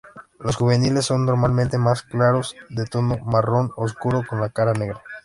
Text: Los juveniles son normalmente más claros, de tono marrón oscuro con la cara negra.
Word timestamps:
Los 0.39 0.55
juveniles 0.55 1.05
son 1.05 1.27
normalmente 1.27 1.77
más 1.77 2.01
claros, 2.01 2.55
de 2.69 2.87
tono 2.87 3.19
marrón 3.23 3.71
oscuro 3.75 4.23
con 4.27 4.41
la 4.41 4.49
cara 4.49 4.73
negra. 4.73 5.03